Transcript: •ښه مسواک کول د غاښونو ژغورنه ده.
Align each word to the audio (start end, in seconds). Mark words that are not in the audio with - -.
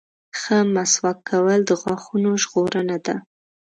•ښه 0.39 0.57
مسواک 0.73 1.17
کول 1.29 1.59
د 1.65 1.71
غاښونو 1.81 2.29
ژغورنه 2.43 2.97
ده. 3.05 3.15